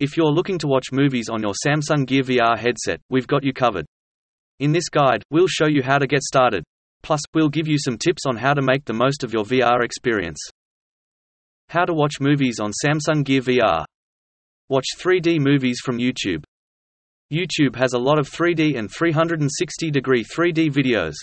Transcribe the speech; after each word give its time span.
If 0.00 0.16
you're 0.16 0.30
looking 0.30 0.58
to 0.58 0.68
watch 0.68 0.92
movies 0.92 1.28
on 1.28 1.42
your 1.42 1.54
Samsung 1.66 2.06
Gear 2.06 2.22
VR 2.22 2.56
headset, 2.56 3.00
we've 3.10 3.26
got 3.26 3.42
you 3.42 3.52
covered. 3.52 3.84
In 4.60 4.70
this 4.70 4.88
guide, 4.88 5.24
we'll 5.32 5.48
show 5.48 5.66
you 5.66 5.82
how 5.82 5.98
to 5.98 6.06
get 6.06 6.22
started. 6.22 6.62
Plus, 7.02 7.20
we'll 7.34 7.48
give 7.48 7.66
you 7.66 7.78
some 7.78 7.98
tips 7.98 8.22
on 8.24 8.36
how 8.36 8.54
to 8.54 8.62
make 8.62 8.84
the 8.84 8.92
most 8.92 9.24
of 9.24 9.32
your 9.32 9.42
VR 9.42 9.82
experience. 9.82 10.38
How 11.68 11.84
to 11.84 11.92
watch 11.92 12.20
movies 12.20 12.60
on 12.60 12.70
Samsung 12.70 13.24
Gear 13.24 13.40
VR. 13.40 13.84
Watch 14.68 14.86
3D 14.98 15.40
movies 15.40 15.80
from 15.84 15.98
YouTube. 15.98 16.44
YouTube 17.32 17.74
has 17.74 17.92
a 17.92 17.98
lot 17.98 18.20
of 18.20 18.30
3D 18.30 18.78
and 18.78 18.88
360 18.88 19.90
degree 19.90 20.22
3D 20.22 20.70
videos. 20.70 21.14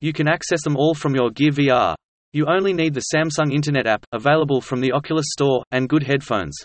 You 0.00 0.14
can 0.14 0.26
access 0.26 0.62
them 0.64 0.78
all 0.78 0.94
from 0.94 1.14
your 1.14 1.30
Gear 1.32 1.50
VR. 1.50 1.94
You 2.32 2.46
only 2.46 2.72
need 2.72 2.94
the 2.94 3.04
Samsung 3.14 3.52
Internet 3.52 3.86
app, 3.86 4.06
available 4.12 4.62
from 4.62 4.80
the 4.80 4.92
Oculus 4.92 5.26
Store, 5.32 5.62
and 5.70 5.86
good 5.86 6.04
headphones. 6.04 6.56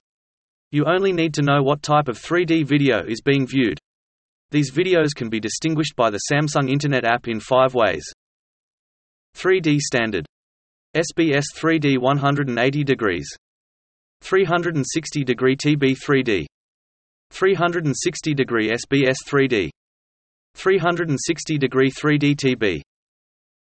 You 0.72 0.86
only 0.86 1.14
need 1.14 1.34
to 1.36 1.42
know 1.42 1.62
what 1.62 1.82
type 1.82 2.08
of 2.08 2.20
3D 2.20 2.66
video 2.66 3.04
is 3.06 3.22
being 3.22 3.48
viewed. 3.48 3.80
These 4.52 4.72
videos 4.72 5.10
can 5.16 5.30
be 5.30 5.40
distinguished 5.40 5.96
by 5.96 6.10
the 6.10 6.22
Samsung 6.32 6.70
Internet 6.70 7.06
app 7.06 7.28
in 7.28 7.40
five 7.40 7.74
ways. 7.74 8.06
3D 9.36 9.80
Standard 9.80 10.26
SBS 10.96 11.46
3D 11.58 11.98
180 11.98 12.84
degrees 12.86 13.28
360 14.22 15.24
degree 15.26 15.58
TB 15.58 15.98
3D 15.98 16.46
360 17.32 18.34
degree 18.34 18.72
SBS 18.72 19.18
3D 19.28 19.70
360 20.56 21.58
degree 21.58 21.92
3D 21.92 22.36
TB 22.36 22.82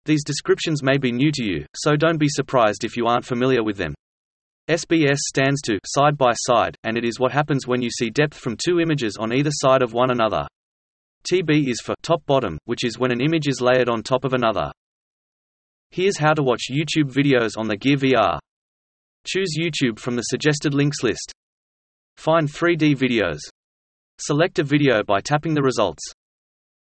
These 0.05 0.23
descriptions 0.23 0.83
may 0.83 0.97
be 0.99 1.11
new 1.11 1.31
to 1.33 1.43
you, 1.43 1.65
so 1.75 1.95
don't 1.95 2.19
be 2.19 2.29
surprised 2.29 2.83
if 2.83 2.95
you 2.95 3.07
aren't 3.07 3.25
familiar 3.25 3.63
with 3.63 3.77
them. 3.77 3.95
SBS 4.69 5.17
stands 5.17 5.61
to 5.63 5.77
side 5.85 6.17
by 6.17 6.31
side, 6.33 6.77
and 6.85 6.97
it 6.97 7.03
is 7.03 7.19
what 7.19 7.33
happens 7.33 7.67
when 7.67 7.81
you 7.81 7.89
see 7.89 8.09
depth 8.09 8.37
from 8.37 8.55
two 8.55 8.79
images 8.79 9.17
on 9.19 9.33
either 9.33 9.49
side 9.51 9.81
of 9.81 9.91
one 9.91 10.09
another. 10.09 10.47
TB 11.29 11.67
is 11.69 11.81
for 11.81 11.95
top-bottom, 12.01 12.57
which 12.63 12.85
is 12.85 12.97
when 12.97 13.11
an 13.11 13.19
image 13.19 13.49
is 13.49 13.59
layered 13.59 13.89
on 13.89 14.01
top 14.01 14.23
of 14.23 14.31
another. 14.31 14.71
Here's 15.91 16.17
how 16.17 16.33
to 16.33 16.41
watch 16.41 16.71
YouTube 16.71 17.11
videos 17.11 17.57
on 17.57 17.67
the 17.67 17.75
Gear 17.75 17.97
VR. 17.97 18.39
Choose 19.27 19.57
YouTube 19.59 19.99
from 19.99 20.15
the 20.15 20.21
suggested 20.21 20.73
links 20.73 21.03
list. 21.03 21.33
Find 22.15 22.47
3D 22.47 22.95
videos. 22.95 23.39
Select 24.17 24.59
a 24.59 24.63
video 24.63 25.03
by 25.03 25.19
tapping 25.19 25.55
the 25.55 25.61
results. 25.61 26.03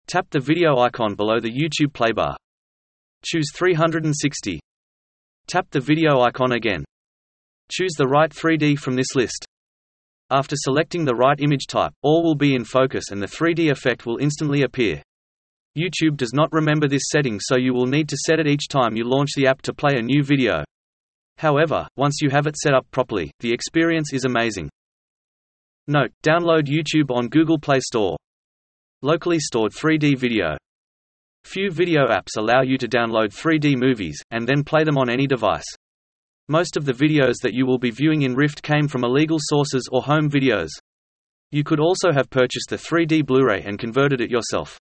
Tap 0.08 0.28
the 0.30 0.42
video 0.42 0.78
icon 0.80 1.16
below 1.16 1.40
the 1.40 1.50
YouTube 1.50 1.94
playbar. 1.94 2.36
Choose 3.24 3.50
360. 3.56 4.60
Tap 5.48 5.68
the 5.72 5.80
video 5.80 6.20
icon 6.20 6.52
again. 6.52 6.84
Choose 7.72 7.94
the 7.98 8.08
right 8.08 8.30
3D 8.30 8.78
from 8.78 8.96
this 8.96 9.16
list. 9.16 9.46
After 10.30 10.58
selecting 10.58 11.06
the 11.06 11.16
right 11.16 11.40
image 11.40 11.68
type, 11.68 11.94
all 12.02 12.22
will 12.22 12.36
be 12.36 12.54
in 12.54 12.66
focus 12.66 13.12
and 13.12 13.22
the 13.22 13.28
3D 13.28 13.72
effect 13.72 14.06
will 14.06 14.18
instantly 14.18 14.64
appear. 14.64 15.02
YouTube 15.78 16.18
does 16.18 16.34
not 16.34 16.52
remember 16.52 16.90
this 16.90 17.04
setting 17.10 17.40
so 17.40 17.56
you 17.56 17.74
will 17.74 17.86
need 17.86 18.10
to 18.10 18.18
set 18.26 18.42
it 18.42 18.48
each 18.48 18.68
time 18.68 18.98
you 18.98 19.06
launch 19.06 19.30
the 19.38 19.48
app 19.48 19.62
to 19.62 19.74
play 19.74 19.94
a 19.96 20.02
new 20.02 20.22
video. 20.22 20.66
However, 21.38 21.88
once 21.96 22.20
you 22.22 22.30
have 22.30 22.46
it 22.46 22.58
set 22.58 22.74
up 22.74 22.86
properly, 22.92 23.32
the 23.40 23.54
experience 23.54 24.12
is 24.12 24.26
amazing. 24.26 24.70
Note, 25.88 26.12
download 26.24 26.68
YouTube 26.68 27.10
on 27.10 27.30
Google 27.30 27.58
Play 27.58 27.80
Store. 27.80 28.18
Locally 29.02 29.40
stored 29.40 29.72
3D 29.72 30.18
video. 30.18 30.58
Few 31.46 31.72
video 31.72 32.08
apps 32.08 32.38
allow 32.38 32.64
you 32.64 32.78
to 32.78 32.88
download 32.88 33.30
3D 33.30 33.78
movies, 33.78 34.22
and 34.30 34.46
then 34.46 34.66
play 34.66 34.84
them 34.84 34.98
on 34.98 35.10
any 35.10 35.26
device. 35.26 35.66
Most 36.52 36.76
of 36.76 36.84
the 36.84 36.92
videos 36.92 37.36
that 37.44 37.54
you 37.54 37.66
will 37.66 37.78
be 37.78 37.92
viewing 37.92 38.24
in 38.24 38.36
Rift 38.36 38.62
came 38.62 38.86
from 38.86 39.06
illegal 39.06 39.38
sources 39.40 39.88
or 39.90 40.02
home 40.02 40.30
videos. 40.30 40.68
You 41.50 41.64
could 41.64 41.80
also 41.80 42.12
have 42.12 42.30
purchased 42.30 42.68
the 42.70 42.76
3D 42.76 43.26
Blu-ray 43.26 43.64
and 43.64 43.80
converted 43.80 44.20
it 44.20 44.30
yourself. 44.30 44.78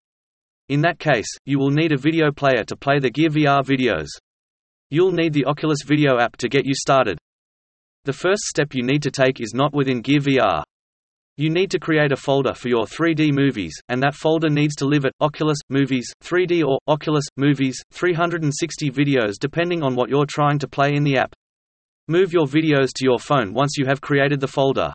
In 0.69 0.81
that 0.81 0.99
case, 0.99 1.29
you 1.47 1.61
will 1.61 1.71
need 1.71 1.93
a 1.93 1.97
video 1.97 2.33
player 2.33 2.65
to 2.65 2.75
play 2.75 2.99
the 2.99 3.09
Gear 3.09 3.29
VR 3.29 3.63
videos. 3.63 4.09
You'll 4.91 5.13
need 5.13 5.33
the 5.33 5.45
Oculus 5.45 5.85
Video 5.87 6.19
app 6.19 6.37
to 6.39 6.49
get 6.49 6.67
you 6.67 6.75
started. 6.75 7.19
The 8.05 8.13
first 8.13 8.43
step 8.47 8.75
you 8.75 8.83
need 8.83 9.05
to 9.05 9.13
take 9.13 9.41
is 9.41 9.55
not 9.55 9.73
within 9.73 10.01
Gear 10.01 10.19
VR. 10.19 10.65
You 11.37 11.51
need 11.51 11.71
to 11.71 11.79
create 11.79 12.11
a 12.11 12.17
folder 12.17 12.53
for 12.53 12.69
your 12.69 12.87
3D 12.87 13.33
movies, 13.33 13.81
and 13.89 14.03
that 14.03 14.17
folder 14.17 14.51
needs 14.51 14.75
to 14.75 14.87
live 14.87 15.05
at 15.05 15.13
Oculus 15.21 15.59
Movies 15.69 16.13
3D 16.25 16.67
or 16.67 16.81
Oculus 16.89 17.27
Movies 17.37 17.81
360 17.93 18.91
videos 18.91 19.35
depending 19.39 19.85
on 19.85 19.95
what 19.95 20.11
you're 20.11 20.27
trying 20.29 20.59
to 20.59 20.67
play 20.67 20.97
in 20.97 21.05
the 21.05 21.17
app. 21.17 21.33
Move 22.11 22.33
your 22.33 22.47
videos 22.47 22.89
to 22.93 23.05
your 23.05 23.21
phone 23.21 23.55
once 23.55 23.77
you 23.79 23.87
have 23.87 24.01
created 24.01 24.41
the 24.41 24.49
folder. 24.49 24.93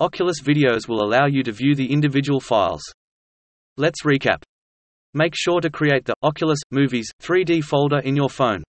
Oculus 0.00 0.40
Videos 0.42 0.88
will 0.88 1.04
allow 1.04 1.26
you 1.26 1.40
to 1.44 1.52
view 1.52 1.76
the 1.76 1.92
individual 1.92 2.40
files. 2.40 2.82
Let's 3.76 4.02
recap. 4.02 4.42
Make 5.14 5.34
sure 5.36 5.60
to 5.60 5.70
create 5.70 6.04
the 6.04 6.16
Oculus 6.20 6.58
Movies 6.72 7.08
3D 7.22 7.62
folder 7.62 8.00
in 8.00 8.16
your 8.16 8.28
phone. 8.28 8.64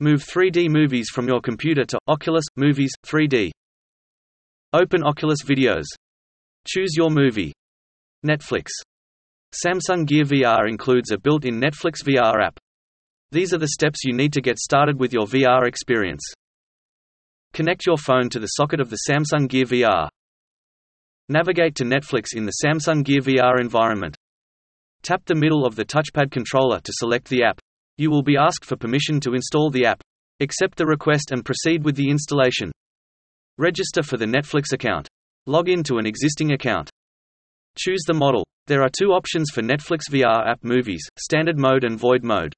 Move 0.00 0.22
3D 0.22 0.68
movies 0.68 1.08
from 1.08 1.26
your 1.26 1.40
computer 1.40 1.86
to 1.86 1.98
Oculus 2.06 2.44
Movies 2.56 2.92
3D. 3.06 3.52
Open 4.74 5.02
Oculus 5.02 5.38
Videos. 5.42 5.86
Choose 6.68 6.90
your 6.94 7.08
movie. 7.08 7.54
Netflix. 8.22 8.66
Samsung 9.64 10.06
Gear 10.06 10.24
VR 10.24 10.68
includes 10.68 11.10
a 11.10 11.16
built-in 11.16 11.58
Netflix 11.58 12.04
VR 12.04 12.44
app. 12.44 12.58
These 13.32 13.54
are 13.54 13.58
the 13.58 13.68
steps 13.68 14.04
you 14.04 14.12
need 14.12 14.34
to 14.34 14.42
get 14.42 14.58
started 14.58 15.00
with 15.00 15.14
your 15.14 15.24
VR 15.24 15.66
experience. 15.66 16.20
Connect 17.52 17.84
your 17.84 17.96
phone 17.96 18.28
to 18.30 18.38
the 18.38 18.46
socket 18.46 18.80
of 18.80 18.90
the 18.90 18.98
Samsung 19.08 19.48
Gear 19.48 19.64
VR. 19.64 20.08
Navigate 21.28 21.74
to 21.76 21.84
Netflix 21.84 22.28
in 22.34 22.44
the 22.44 22.62
Samsung 22.64 23.04
Gear 23.04 23.20
VR 23.20 23.60
environment. 23.60 24.16
Tap 25.02 25.22
the 25.26 25.34
middle 25.34 25.66
of 25.66 25.74
the 25.74 25.84
touchpad 25.84 26.30
controller 26.30 26.78
to 26.80 26.92
select 26.94 27.28
the 27.28 27.42
app. 27.42 27.58
You 27.96 28.10
will 28.10 28.22
be 28.22 28.36
asked 28.36 28.64
for 28.64 28.76
permission 28.76 29.18
to 29.20 29.34
install 29.34 29.70
the 29.70 29.84
app. 29.84 30.00
Accept 30.38 30.78
the 30.78 30.86
request 30.86 31.32
and 31.32 31.44
proceed 31.44 31.84
with 31.84 31.96
the 31.96 32.08
installation. 32.08 32.70
Register 33.58 34.02
for 34.02 34.16
the 34.16 34.26
Netflix 34.26 34.72
account. 34.72 35.08
Log 35.46 35.68
in 35.68 35.82
to 35.82 35.98
an 35.98 36.06
existing 36.06 36.52
account. 36.52 36.88
Choose 37.76 38.02
the 38.06 38.14
model. 38.14 38.44
There 38.68 38.82
are 38.82 38.90
two 38.96 39.08
options 39.08 39.50
for 39.50 39.62
Netflix 39.62 40.02
VR 40.08 40.46
app 40.46 40.62
movies, 40.62 41.04
standard 41.18 41.58
mode 41.58 41.82
and 41.82 41.98
void 41.98 42.22
mode. 42.22 42.54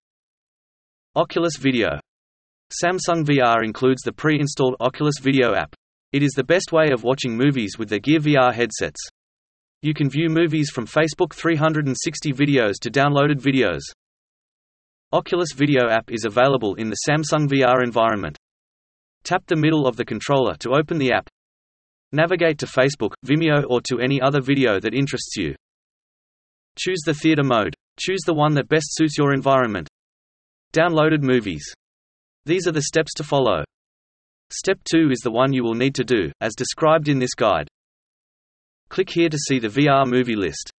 Oculus 1.16 1.56
Video 1.56 1.98
Samsung 2.72 3.22
VR 3.26 3.62
includes 3.62 4.00
the 4.00 4.12
pre-installed 4.12 4.76
Oculus 4.80 5.16
Video 5.20 5.54
app. 5.54 5.74
It 6.12 6.22
is 6.22 6.30
the 6.30 6.44
best 6.44 6.72
way 6.72 6.90
of 6.90 7.04
watching 7.04 7.36
movies 7.36 7.74
with 7.78 7.90
the 7.90 8.00
Gear 8.00 8.20
VR 8.20 8.54
headsets. 8.54 9.00
You 9.82 9.92
can 9.92 10.08
view 10.08 10.30
movies 10.30 10.70
from 10.70 10.86
Facebook 10.86 11.34
360 11.34 12.32
videos 12.32 12.74
to 12.80 12.90
downloaded 12.90 13.42
videos. 13.42 13.80
Oculus 15.12 15.52
Video 15.52 15.90
app 15.90 16.10
is 16.10 16.24
available 16.24 16.74
in 16.76 16.88
the 16.88 16.96
Samsung 17.06 17.46
VR 17.46 17.84
environment. 17.84 18.38
Tap 19.22 19.44
the 19.46 19.56
middle 19.56 19.86
of 19.86 19.96
the 19.96 20.04
controller 20.06 20.54
to 20.60 20.70
open 20.70 20.96
the 20.96 21.12
app. 21.12 21.28
Navigate 22.10 22.56
to 22.58 22.66
Facebook, 22.66 23.12
Vimeo 23.26 23.64
or 23.68 23.82
to 23.82 23.98
any 23.98 24.18
other 24.18 24.40
video 24.40 24.80
that 24.80 24.94
interests 24.94 25.36
you. 25.36 25.54
Choose 26.78 27.02
the 27.04 27.12
theater 27.12 27.44
mode. 27.44 27.74
Choose 28.00 28.22
the 28.24 28.32
one 28.32 28.54
that 28.54 28.68
best 28.70 28.86
suits 28.94 29.18
your 29.18 29.34
environment. 29.34 29.88
Downloaded 30.72 31.20
movies. 31.20 31.74
These 32.44 32.66
are 32.66 32.72
the 32.72 32.82
steps 32.82 33.14
to 33.14 33.24
follow. 33.24 33.62
Step 34.50 34.78
2 34.90 35.10
is 35.12 35.20
the 35.20 35.30
one 35.30 35.52
you 35.52 35.62
will 35.62 35.74
need 35.74 35.94
to 35.94 36.04
do, 36.04 36.32
as 36.40 36.54
described 36.56 37.08
in 37.08 37.20
this 37.20 37.34
guide. 37.34 37.68
Click 38.88 39.10
here 39.10 39.28
to 39.28 39.38
see 39.38 39.60
the 39.60 39.68
VR 39.68 40.06
movie 40.06 40.34
list. 40.34 40.70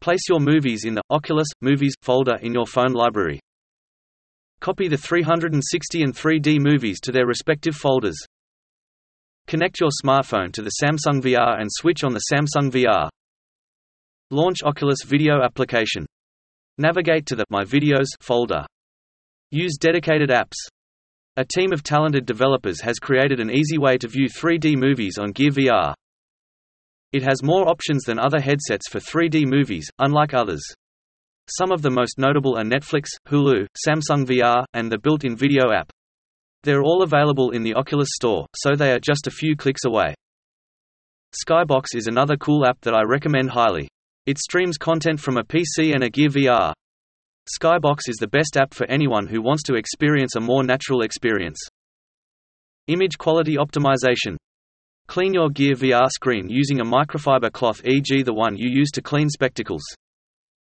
Place 0.00 0.28
your 0.28 0.38
movies 0.38 0.84
in 0.84 0.94
the 0.94 1.02
Oculus 1.10 1.48
Movies 1.60 1.94
folder 2.02 2.36
in 2.36 2.54
your 2.54 2.66
phone 2.66 2.92
library. 2.92 3.40
Copy 4.60 4.86
the 4.86 4.96
360 4.96 6.02
and 6.02 6.14
3D 6.14 6.60
movies 6.60 7.00
to 7.00 7.10
their 7.10 7.26
respective 7.26 7.74
folders. 7.74 8.16
Connect 9.48 9.80
your 9.80 9.90
smartphone 10.04 10.52
to 10.52 10.62
the 10.62 10.72
Samsung 10.82 11.20
VR 11.20 11.60
and 11.60 11.68
switch 11.70 12.04
on 12.04 12.12
the 12.12 12.22
Samsung 12.32 12.70
VR. 12.70 13.08
Launch 14.30 14.62
Oculus 14.64 15.02
Video 15.04 15.42
application. 15.42 16.06
Navigate 16.78 17.26
to 17.26 17.36
the 17.36 17.44
My 17.50 17.64
Videos 17.64 18.06
folder. 18.20 18.64
Use 19.50 19.76
dedicated 19.78 20.30
apps. 20.30 20.56
A 21.38 21.44
team 21.44 21.70
of 21.74 21.82
talented 21.82 22.24
developers 22.24 22.80
has 22.80 22.98
created 22.98 23.40
an 23.40 23.50
easy 23.50 23.76
way 23.76 23.98
to 23.98 24.08
view 24.08 24.26
3D 24.26 24.74
movies 24.74 25.18
on 25.18 25.32
Gear 25.32 25.50
VR. 25.50 25.92
It 27.12 27.22
has 27.22 27.42
more 27.42 27.68
options 27.68 28.04
than 28.04 28.18
other 28.18 28.40
headsets 28.40 28.88
for 28.88 29.00
3D 29.00 29.44
movies, 29.46 29.90
unlike 29.98 30.32
others. 30.32 30.62
Some 31.58 31.72
of 31.72 31.82
the 31.82 31.90
most 31.90 32.18
notable 32.18 32.56
are 32.56 32.64
Netflix, 32.64 33.08
Hulu, 33.28 33.66
Samsung 33.86 34.24
VR, 34.24 34.64
and 34.72 34.90
the 34.90 34.98
built-in 34.98 35.36
video 35.36 35.72
app. 35.72 35.90
They're 36.62 36.82
all 36.82 37.02
available 37.02 37.50
in 37.50 37.62
the 37.62 37.74
Oculus 37.74 38.08
Store, 38.14 38.46
so 38.56 38.74
they 38.74 38.92
are 38.92 38.98
just 38.98 39.26
a 39.26 39.30
few 39.30 39.56
clicks 39.56 39.84
away. 39.84 40.14
Skybox 41.46 41.94
is 41.94 42.06
another 42.06 42.38
cool 42.38 42.66
app 42.66 42.80
that 42.80 42.94
I 42.94 43.02
recommend 43.02 43.50
highly. 43.50 43.88
It 44.24 44.38
streams 44.38 44.78
content 44.78 45.20
from 45.20 45.36
a 45.36 45.44
PC 45.44 45.92
and 45.92 46.02
a 46.02 46.08
Gear 46.08 46.30
VR. 46.30 46.72
Skybox 47.46 48.08
is 48.08 48.16
the 48.16 48.26
best 48.26 48.56
app 48.56 48.74
for 48.74 48.90
anyone 48.90 49.28
who 49.28 49.40
wants 49.40 49.62
to 49.64 49.76
experience 49.76 50.34
a 50.34 50.40
more 50.40 50.64
natural 50.64 51.02
experience. 51.02 51.60
Image 52.88 53.18
quality 53.18 53.54
optimization. 53.56 54.36
Clean 55.06 55.32
your 55.32 55.50
Gear 55.50 55.76
VR 55.76 56.10
screen 56.10 56.48
using 56.48 56.80
a 56.80 56.84
microfiber 56.84 57.52
cloth 57.52 57.80
e.g. 57.86 58.22
the 58.24 58.34
one 58.34 58.56
you 58.56 58.68
use 58.68 58.90
to 58.90 59.00
clean 59.00 59.28
spectacles. 59.28 59.84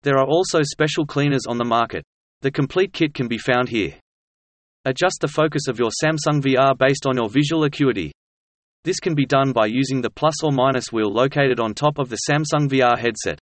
There 0.01 0.17
are 0.17 0.25
also 0.25 0.61
special 0.63 1.05
cleaners 1.05 1.45
on 1.47 1.59
the 1.59 1.65
market. 1.65 2.03
The 2.41 2.49
complete 2.49 2.93
kit 2.93 3.13
can 3.13 3.27
be 3.27 3.37
found 3.37 3.69
here. 3.69 3.93
Adjust 4.85 5.17
the 5.21 5.27
focus 5.27 5.67
of 5.67 5.77
your 5.77 5.91
Samsung 6.03 6.41
VR 6.41 6.75
based 6.75 7.05
on 7.05 7.15
your 7.15 7.29
visual 7.29 7.65
acuity. 7.65 8.11
This 8.85 8.99
can 8.99 9.13
be 9.13 9.27
done 9.27 9.51
by 9.53 9.67
using 9.67 10.01
the 10.01 10.09
plus 10.09 10.43
or 10.43 10.51
minus 10.51 10.91
wheel 10.91 11.13
located 11.13 11.59
on 11.59 11.75
top 11.75 11.99
of 11.99 12.09
the 12.09 12.17
Samsung 12.27 12.67
VR 12.67 12.97
headset. 12.97 13.37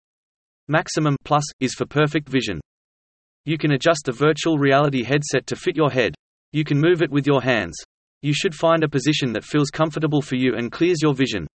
Maximum 0.68 1.16
plus 1.24 1.46
is 1.62 1.74
for 1.74 1.86
perfect 1.86 2.28
vision. 2.28 2.60
You 3.50 3.58
can 3.58 3.72
adjust 3.72 4.04
the 4.06 4.12
virtual 4.12 4.60
reality 4.60 5.04
headset 5.04 5.48
to 5.48 5.56
fit 5.56 5.76
your 5.76 5.90
head. 5.90 6.14
You 6.52 6.64
can 6.64 6.80
move 6.80 7.02
it 7.02 7.10
with 7.10 7.26
your 7.26 7.42
hands. 7.42 7.76
You 8.22 8.32
should 8.32 8.54
find 8.54 8.84
a 8.84 8.88
position 8.88 9.34
that 9.34 9.44
feels 9.44 9.72
comfortable 9.72 10.22
for 10.22 10.36
you 10.36 10.54
and 10.56 10.72
clears 10.72 11.02
your 11.02 11.16
vision. 11.16 11.48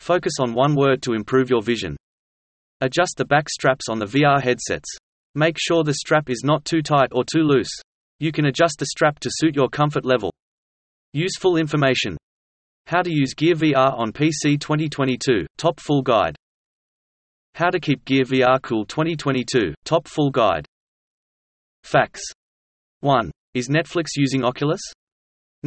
Focus 0.00 0.32
on 0.40 0.54
one 0.54 0.74
word 0.74 1.02
to 1.02 1.12
improve 1.12 1.48
your 1.48 1.62
vision. 1.62 1.96
Adjust 2.80 3.14
the 3.16 3.24
back 3.24 3.48
straps 3.48 3.88
on 3.88 4.00
the 4.00 4.06
VR 4.06 4.42
headsets. 4.42 4.88
Make 5.36 5.54
sure 5.56 5.84
the 5.84 5.94
strap 5.94 6.28
is 6.30 6.42
not 6.44 6.64
too 6.64 6.82
tight 6.82 7.10
or 7.12 7.22
too 7.22 7.44
loose. 7.44 7.80
You 8.18 8.32
can 8.32 8.46
adjust 8.46 8.80
the 8.80 8.86
strap 8.86 9.20
to 9.20 9.30
suit 9.32 9.54
your 9.54 9.68
comfort 9.68 10.04
level. 10.04 10.34
Useful 11.12 11.58
information. 11.58 12.16
How 12.86 13.02
to 13.02 13.12
use 13.12 13.34
Gear 13.34 13.54
VR 13.54 13.96
on 13.96 14.12
PC 14.12 14.58
2022, 14.58 15.46
top 15.56 15.78
full 15.78 16.02
guide. 16.02 16.34
How 17.54 17.70
to 17.70 17.78
keep 17.78 18.04
Gear 18.04 18.24
VR 18.24 18.60
cool 18.60 18.84
2022, 18.84 19.74
top 19.84 20.08
full 20.08 20.32
guide. 20.32 20.66
Facts 21.84 22.22
1. 23.00 23.32
Is 23.54 23.68
Netflix 23.68 24.10
using 24.16 24.44
Oculus? 24.44 24.80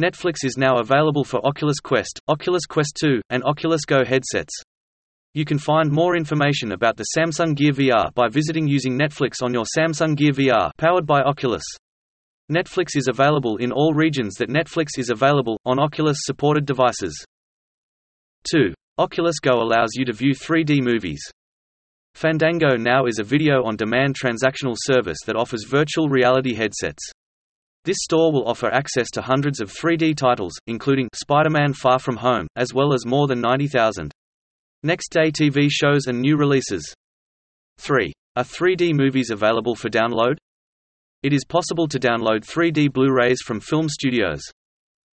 Netflix 0.00 0.36
is 0.42 0.56
now 0.56 0.78
available 0.78 1.22
for 1.22 1.46
Oculus 1.46 1.80
Quest, 1.80 2.18
Oculus 2.28 2.64
Quest 2.66 2.96
2, 2.98 3.20
and 3.28 3.44
Oculus 3.44 3.84
Go 3.84 4.04
headsets. 4.06 4.54
You 5.34 5.44
can 5.44 5.58
find 5.58 5.92
more 5.92 6.16
information 6.16 6.72
about 6.72 6.96
the 6.96 7.04
Samsung 7.14 7.54
Gear 7.54 7.72
VR 7.72 8.14
by 8.14 8.28
visiting 8.28 8.66
using 8.66 8.98
Netflix 8.98 9.42
on 9.42 9.52
your 9.52 9.66
Samsung 9.76 10.16
Gear 10.16 10.32
VR 10.32 10.70
powered 10.78 11.06
by 11.06 11.20
Oculus. 11.20 11.64
Netflix 12.50 12.96
is 12.96 13.08
available 13.08 13.58
in 13.58 13.70
all 13.70 13.92
regions 13.92 14.36
that 14.36 14.48
Netflix 14.48 14.98
is 14.98 15.10
available, 15.10 15.58
on 15.66 15.78
Oculus-supported 15.78 16.64
devices. 16.64 17.22
2. 18.50 18.72
Oculus 18.98 19.40
Go 19.40 19.60
allows 19.60 19.90
you 19.94 20.06
to 20.06 20.12
view 20.12 20.32
3D 20.32 20.80
movies. 20.82 21.20
Fandango 22.14 22.76
now 22.76 23.06
is 23.06 23.18
a 23.18 23.24
video-on-demand 23.24 24.14
transactional 24.14 24.76
service 24.78 25.18
that 25.26 25.34
offers 25.34 25.64
virtual 25.68 26.08
reality 26.08 26.54
headsets. 26.54 27.02
This 27.84 27.96
store 28.02 28.32
will 28.32 28.48
offer 28.48 28.72
access 28.72 29.10
to 29.14 29.20
hundreds 29.20 29.60
of 29.60 29.72
3D 29.72 30.16
titles, 30.16 30.52
including 30.68 31.08
Spider-Man 31.12 31.72
Far 31.72 31.98
From 31.98 32.16
Home, 32.16 32.46
as 32.54 32.72
well 32.72 32.94
as 32.94 33.04
more 33.04 33.26
than 33.26 33.40
90,000. 33.40 34.12
Next-day 34.84 35.32
TV 35.32 35.68
shows 35.68 36.06
and 36.06 36.20
new 36.20 36.36
releases. 36.36 36.94
3. 37.78 38.12
Are 38.36 38.44
3D 38.44 38.94
movies 38.94 39.30
available 39.30 39.74
for 39.74 39.90
download? 39.90 40.36
It 41.24 41.32
is 41.32 41.44
possible 41.44 41.88
to 41.88 41.98
download 41.98 42.46
3D 42.46 42.92
Blu-rays 42.92 43.40
from 43.44 43.58
film 43.58 43.88
studios. 43.88 44.40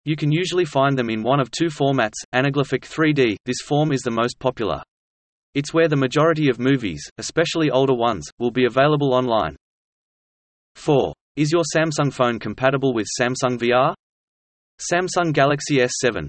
You 0.06 0.16
can 0.16 0.32
usually 0.32 0.64
find 0.64 0.96
them 0.96 1.10
in 1.10 1.22
one 1.22 1.40
of 1.40 1.50
two 1.50 1.66
formats, 1.66 2.24
anaglyphic 2.34 2.88
3D, 2.88 3.36
this 3.44 3.60
form 3.66 3.92
is 3.92 4.00
the 4.00 4.10
most 4.10 4.38
popular. 4.38 4.80
It's 5.56 5.72
where 5.72 5.88
the 5.88 5.96
majority 5.96 6.50
of 6.50 6.58
movies, 6.58 7.02
especially 7.16 7.70
older 7.70 7.94
ones, 7.94 8.28
will 8.38 8.50
be 8.50 8.66
available 8.66 9.14
online. 9.14 9.56
4. 10.74 11.14
Is 11.36 11.50
your 11.50 11.62
Samsung 11.74 12.12
phone 12.12 12.38
compatible 12.38 12.92
with 12.92 13.06
Samsung 13.18 13.56
VR? 13.56 13.94
Samsung 14.92 15.32
Galaxy 15.32 15.78
S7 15.78 16.26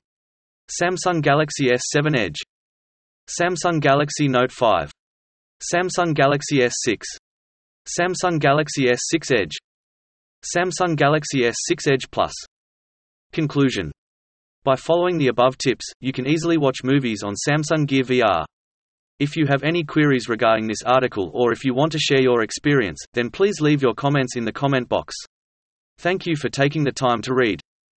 Samsung 0.81 1.21
Galaxy 1.21 1.65
S7 1.68 2.18
Edge 2.18 2.38
Samsung 3.27 3.81
Galaxy 3.81 4.29
Note 4.29 4.53
5 4.53 4.94
Samsung 5.73 6.13
Galaxy 6.13 6.59
S6 6.59 7.03
Samsung 8.00 8.39
Galaxy 8.39 8.85
S6 8.85 9.38
Edge 9.38 9.57
Samsung 10.56 10.95
Galaxy 10.95 11.41
S6 11.41 11.91
Edge 11.91 12.09
Plus 12.12 12.33
Conclusion 13.33 13.91
By 14.63 14.77
following 14.77 15.18
the 15.18 15.27
above 15.27 15.57
tips, 15.57 15.85
you 16.00 16.13
can 16.13 16.25
easily 16.25 16.56
watch 16.57 16.77
movies 16.85 17.23
on 17.23 17.33
Samsung 17.45 17.85
Gear 17.85 18.03
VR. 18.03 18.45
If 19.19 19.35
you 19.35 19.47
have 19.47 19.63
any 19.63 19.83
queries 19.83 20.29
regarding 20.29 20.67
this 20.67 20.83
article 20.85 21.31
or 21.33 21.51
if 21.51 21.65
you 21.65 21.73
want 21.73 21.91
to 21.93 21.99
share 21.99 22.21
your 22.21 22.43
experience, 22.43 22.99
then 23.13 23.31
please 23.31 23.59
leave 23.59 23.81
your 23.81 23.95
comments 23.95 24.35
in 24.35 24.45
the 24.45 24.51
comment 24.51 24.87
box. 24.87 25.15
Thank 25.97 26.27
you 26.27 26.35
for 26.35 26.49
taking 26.49 26.83
the 26.83 26.91
time 26.91 27.23
to 27.23 27.33
read. 27.33 27.59